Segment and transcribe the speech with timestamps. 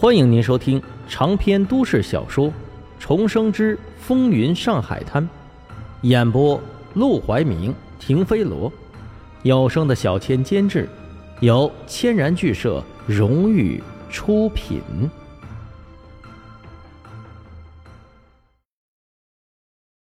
[0.00, 2.46] 欢迎您收听长篇都市小说
[3.00, 5.24] 《重生之风云上海滩》，
[6.02, 6.60] 演播：
[6.94, 8.72] 陆怀明、停飞罗，
[9.42, 10.88] 有声的小千监制，
[11.40, 14.80] 由千然剧社荣誉出品。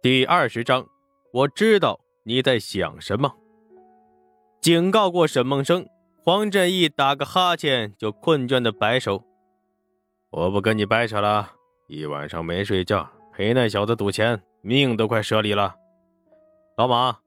[0.00, 0.86] 第二十章，
[1.34, 3.30] 我知道你在想什么。
[4.62, 5.86] 警告过沈梦生，
[6.24, 9.22] 黄振义打个哈欠就困倦的摆手。
[10.32, 11.46] 我不跟你掰扯了，
[11.88, 15.74] 一晚上没睡觉，陪那小子赌钱，命都快舍里了。
[16.78, 17.18] 老马，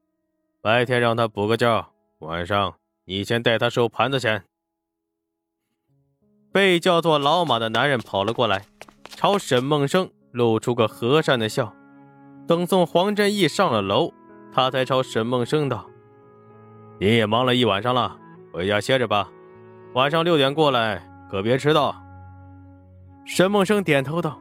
[0.59, 1.88] 白天让他补个觉，
[2.18, 2.73] 晚上
[3.05, 4.44] 你先带他收盘子钱。
[6.52, 8.66] 被叫做老马的男人跑了过来，
[9.08, 11.72] 朝沈梦生露出个和善的笑。
[12.48, 14.12] 等送黄振义上了楼，
[14.52, 15.88] 他才朝沈梦生道
[16.99, 18.18] ：“你也忙了一晚上了，
[18.52, 19.30] 回家歇着吧。
[19.94, 21.96] 晚上六点过来，可别迟到。”
[23.25, 24.39] 沈梦生点头道：“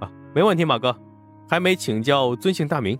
[0.00, 0.96] 啊，没问题，马哥。
[1.48, 2.96] 还没请教尊姓大名，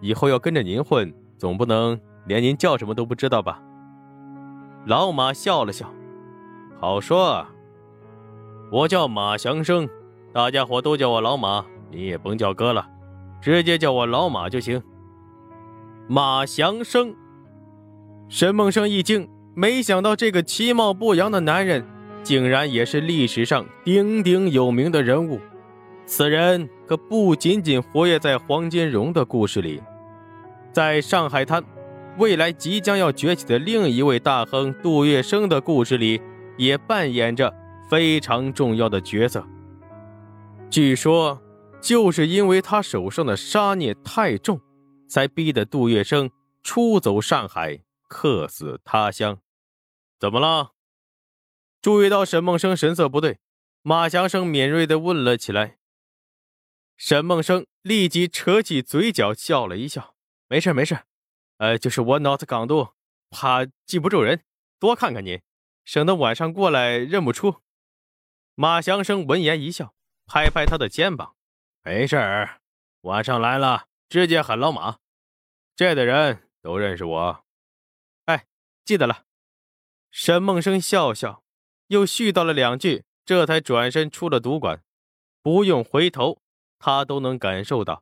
[0.00, 3.60] 以后要跟着您混，总不能连您叫什么都不知道吧？”
[4.86, 5.86] 老马笑了笑
[6.80, 7.46] ：“好说，
[8.72, 9.86] 我叫马祥生，
[10.32, 12.88] 大家伙都叫我老马，你也甭叫哥了，
[13.42, 14.82] 直接叫我老马就行。”
[16.08, 17.14] 马祥生，
[18.30, 21.84] 沈梦生一惊，没想到这个其貌不扬的男人。
[22.22, 25.40] 竟然也是历史上鼎鼎有名的人物，
[26.06, 29.82] 此人可不仅仅活跃在黄金荣的故事里，
[30.72, 31.64] 在上海滩
[32.18, 36.20] 未来即将要崛起的另一位大亨杜月笙的故事里，
[36.58, 37.52] 也扮演着
[37.88, 39.44] 非常重要的角色。
[40.68, 41.40] 据说，
[41.80, 44.60] 就是因为他手上的杀孽太重，
[45.08, 46.30] 才逼得杜月笙
[46.62, 49.38] 出走上海，客死他乡。
[50.20, 50.72] 怎么了？
[51.82, 53.38] 注意到沈梦生神色不对，
[53.80, 55.78] 马祥生敏锐地问了起来。
[56.98, 60.14] 沈梦生立即扯起嘴角笑了一笑
[60.48, 61.04] ：“没事没事，
[61.56, 62.92] 呃，就是我脑子刚度，
[63.30, 64.44] 怕记不住人，
[64.78, 65.40] 多看看你，
[65.86, 67.62] 省得晚上过来认不出。”
[68.54, 69.94] 马祥生闻言一笑，
[70.26, 71.34] 拍拍他的肩膀
[71.82, 72.60] ：“没事儿，
[73.02, 74.98] 晚上来了直接喊老马，
[75.74, 77.44] 这的人都认识我。”
[78.26, 78.46] 哎，
[78.84, 79.24] 记得了。
[80.10, 81.42] 沈梦生笑笑。
[81.90, 84.80] 又絮叨了两句，这才转身出了赌馆。
[85.42, 86.40] 不用回头，
[86.78, 88.00] 他都能感受到，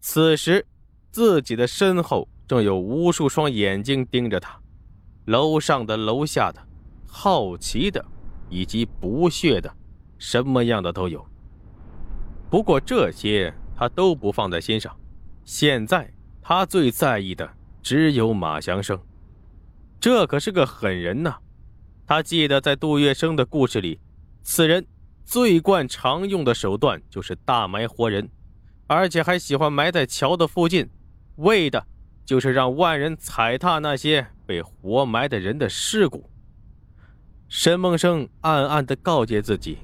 [0.00, 0.66] 此时
[1.10, 4.58] 自己的身后正有无数双眼睛盯着他。
[5.26, 6.66] 楼上的、楼下的，
[7.06, 8.02] 好奇的，
[8.48, 9.70] 以及不屑的，
[10.16, 11.22] 什么样的都有。
[12.48, 14.98] 不过这些他都不放在心上。
[15.44, 16.10] 现在
[16.40, 17.46] 他最在意的
[17.82, 18.98] 只有马祥生，
[20.00, 21.36] 这可是个狠人呐！
[22.06, 23.98] 他记得在杜月笙的故事里，
[24.42, 24.86] 此人
[25.24, 28.30] 最惯常用的手段就是大埋活人，
[28.86, 30.88] 而且还喜欢埋在桥的附近，
[31.36, 31.84] 为的
[32.24, 36.30] 就是让万人踩踏那些被活埋的人的尸骨。
[37.48, 39.78] 沈梦生暗暗地告诫自己，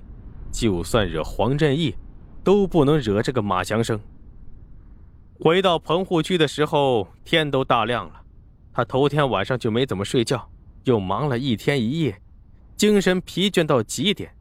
[0.53, 1.97] 就算惹黄振义，
[2.45, 4.01] 都不能惹这个马祥生。
[5.41, 8.23] 回到棚户区的时候，天都大亮了，
[8.73, 10.52] 他头天晚上就没怎么睡觉。
[10.85, 12.21] 又忙了一天一夜，
[12.77, 14.35] 精神疲倦到极点。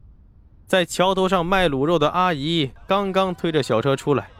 [0.66, 4.30] 在桥头上卖卤肉的阿姨刚刚推着小车出来，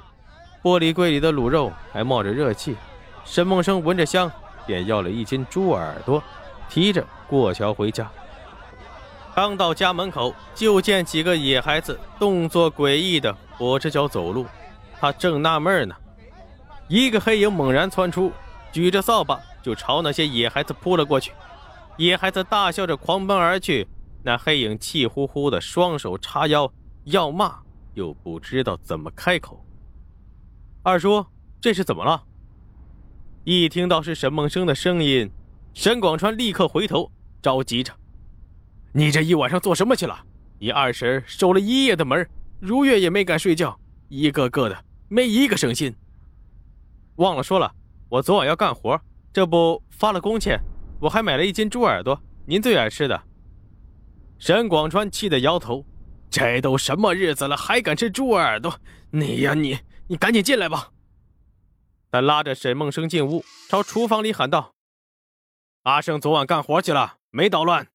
[0.63, 2.77] 玻璃柜里的卤肉还冒着热气。
[3.25, 4.31] 沈梦生闻着香，
[4.67, 6.23] 便要了一斤猪耳朵，
[6.69, 8.11] 提着过桥回家。
[9.35, 14.45] 刚到家门口，就见几个野孩子动作诡异的跛着脚走路。
[14.99, 15.95] 他正纳闷呢，
[16.89, 18.33] 一个黑影猛然窜出，
[18.73, 21.33] 举着扫把就朝那些野孩子扑了过去。
[22.03, 23.87] 野孩子大笑着狂奔而去，
[24.25, 26.69] 那黑影气呼呼的，双手叉腰，
[27.05, 27.61] 要骂
[27.95, 29.65] 又不知道怎么开口。
[30.83, 31.25] 二叔，
[31.61, 32.21] 这是怎么了？
[33.45, 35.31] 一听到是沈梦生的声音，
[35.75, 37.09] 沈广川立刻回头，
[37.41, 37.93] 着急着
[38.91, 40.25] ：“你这一晚上做什么去了？
[40.59, 43.79] 你二婶守了一夜的门，如月也没敢睡觉，
[44.09, 45.95] 一个个的没一个省心。
[47.15, 47.73] 忘了说了，
[48.09, 49.01] 我昨晚要干活，
[49.33, 50.61] 这不发了工钱。”
[51.03, 53.25] 我还买了一斤猪耳朵，您最爱吃的。
[54.39, 55.85] 沈广川气得摇头
[56.31, 58.79] ：“这都什么日子了，还敢吃猪耳朵？
[59.11, 60.93] 你呀，你，你赶紧进来吧！”
[62.13, 64.77] 他拉着沈梦生进屋，朝厨房里喊道
[65.83, 67.89] ：“阿胜昨晚干活去了，没捣乱。”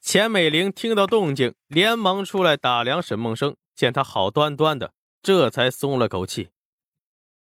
[0.00, 6.50] 钱美玲听到动静，连忙出来打量沈梦生，见他好端端的，这才松了口气：“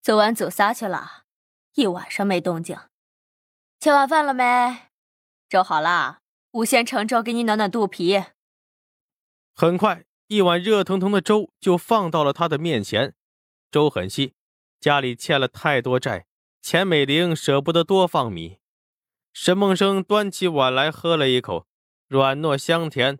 [0.03, 1.23] 昨晚走撒去了，
[1.75, 2.77] 一晚上没动静。”
[3.83, 4.43] 吃完饭了没？
[5.49, 6.19] 粥好了，
[6.51, 8.23] 我先盛粥给你暖暖肚皮。
[9.53, 13.13] 很快，一碗热腾腾的粥就放到了他的面前。
[13.69, 14.35] 粥很稀，
[14.79, 16.27] 家里欠了太多债，
[16.61, 18.59] 钱美玲舍不得多放米。
[19.33, 21.67] 沈梦生端起碗来喝了一口，
[22.07, 23.19] 软糯香甜，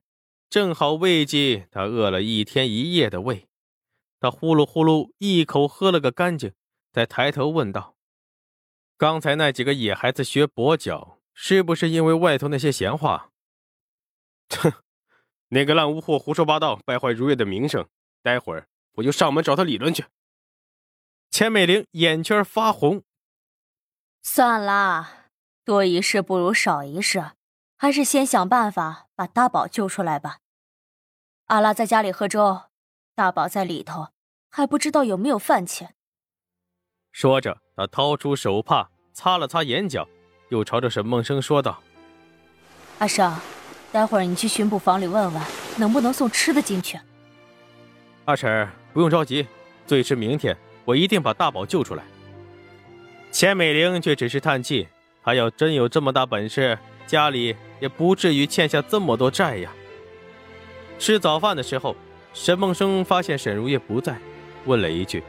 [0.50, 3.50] 正好慰藉他饿了一天一夜的胃。
[4.18, 6.54] 他呼噜呼噜一口喝了个干净，
[6.94, 7.93] 再抬头问道
[9.04, 13.32] ：“刚才那几个野孩子学跛脚，是不是因为外头那些闲话？”
[14.48, 14.72] 哼，
[15.50, 17.86] 那个烂污货胡说八道，败坏如月的名声。
[18.22, 20.06] 待会儿我就上门找他理论去。
[21.30, 23.04] 钱美玲眼圈发红，
[24.22, 25.26] 算了。
[25.66, 27.32] 多一事不如少一事，
[27.76, 30.38] 还是先想办法把大宝救出来吧。
[31.48, 32.70] 阿拉在家里喝粥，
[33.14, 34.14] 大宝在里头，
[34.50, 35.94] 还不知道有没有饭钱。
[37.12, 40.08] 说着，他掏出手帕擦了擦眼角，
[40.50, 41.82] 又朝着沈梦生说道
[43.00, 43.34] ：“阿生，
[43.92, 45.42] 待会儿你去巡捕房里问问，
[45.78, 47.00] 能不能送吃的进去。”
[48.26, 49.46] 二婶不用着急，
[49.86, 52.04] 最迟明天我一定把大宝救出来。
[53.32, 54.88] 钱美玲却只是叹气。
[55.24, 56.78] 她要真有这么大本事，
[57.08, 59.72] 家里也不至于欠下这么多债呀。
[61.00, 61.96] 吃早饭的时候，
[62.34, 64.18] 沈梦生发现沈如月不在，
[64.66, 65.24] 问了一句，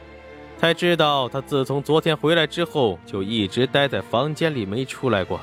[0.57, 5.39] 才知道他自从昨天回来之后，就一直待在房间里没出来过。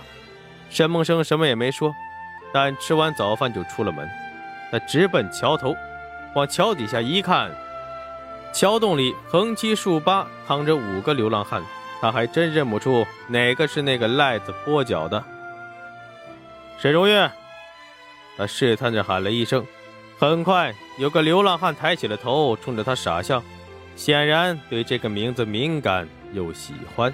[0.71, 1.95] 沈梦生什么也没说，
[2.53, 4.09] 但吃完早饭就出了门。
[4.71, 5.75] 他直奔桥头，
[6.35, 7.55] 往桥底下一看，
[8.55, 11.63] 桥洞里横七竖八躺着五个流浪汉。
[12.01, 15.23] 他还真认不出哪个是那个赖子跛脚的。
[16.81, 17.31] 沈如月，
[18.37, 19.65] 他试探着喊了一声。
[20.19, 23.41] 很快，有个流浪汉抬起了头，冲着他傻笑，
[23.97, 27.13] 显然对这个名字敏感又喜欢。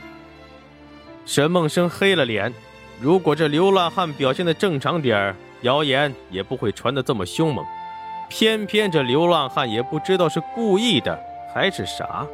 [1.27, 2.53] 沈梦生黑了脸。
[3.01, 7.65] 如果这流浪汉表现的正常点儿，谣言也不会传得这么凶猛。
[8.29, 11.19] 偏偏这流浪汉也不知道是故意的
[11.55, 12.27] 还是傻。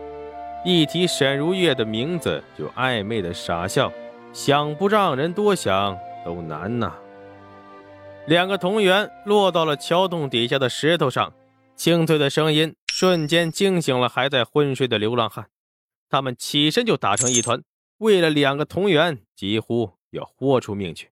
[0.64, 3.92] 一提沈如月的名字，就暧昧的傻笑，
[4.32, 6.94] 想不让人多想都难呐。
[8.26, 11.30] 两个同源落到了桥洞底下的石头上，
[11.76, 15.50] 清脆的声音瞬间惊醒了还在昏睡的流浪汉，
[16.08, 17.64] 他们起身就打成一团，
[17.96, 21.10] 为了两个同源，几乎要豁出命去。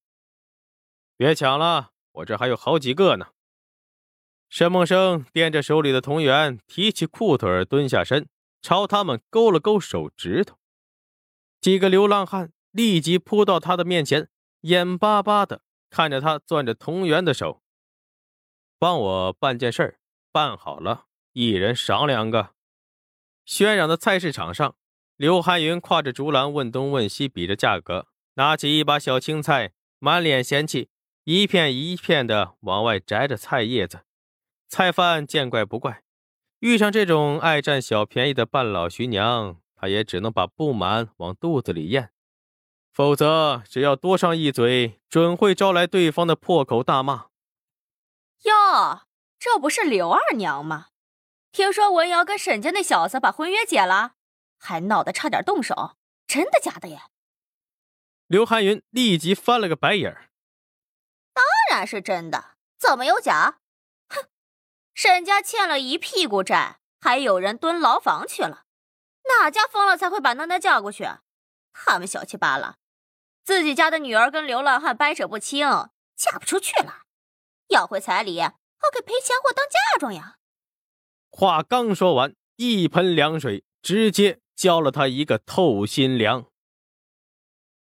[1.17, 3.31] 别抢了，我这还有好几个呢。
[4.49, 8.29] 沈梦生掂着手里的同源，提起裤腿，蹲下身。
[8.63, 10.57] 朝他们勾了勾手指头，
[11.61, 14.29] 几个流浪汉立即扑到他的面前，
[14.61, 17.61] 眼巴巴的看着他攥着同源的手。
[18.79, 19.99] 帮我办件事儿，
[20.31, 22.51] 办好了，一人赏两个。
[23.47, 24.77] 喧嚷的菜市场上，
[25.17, 30.91] 刘寒云挎着竹篮，问东问西，比着价格，拿起一把小青菜，满脸嫌弃，
[31.25, 34.03] 一片一片的往外摘着菜叶子。
[34.69, 36.03] 菜贩见怪不怪。
[36.61, 42.11] 遇上这种爱占小便宜的半老徐娘，他也只能把不满往肚子里咽，
[42.93, 47.27] 否则只要多上一嘴，准会招来对方的破口大骂。
[48.45, 49.03] 哟，
[49.41, 50.87] 这不是刘二娘吗？
[51.53, 54.15] 听说文瑶跟沈家那小子把婚约解了，
[54.59, 55.97] 还闹得差点动手，
[56.27, 57.09] 真的假的呀？
[58.27, 60.31] 刘寒云立即翻了个白眼儿。
[61.35, 63.59] 当然是真的，怎么有假？
[64.09, 64.29] 哼
[64.95, 68.65] 沈家欠了一屁股债，还有人蹲牢房去了。
[69.29, 71.07] 哪家疯了才会把囡囡嫁过去？
[71.75, 72.77] 他们小气罢了，
[73.45, 75.69] 自己家的女儿跟流浪汉掰扯不清，
[76.17, 77.03] 嫁不出去了，
[77.69, 80.39] 要回彩礼，好给赔钱货当嫁妆呀。
[81.35, 86.45] 话刚说完，一盆凉水直接浇了他一个透心凉。